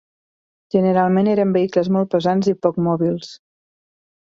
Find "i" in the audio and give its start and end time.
2.55-2.57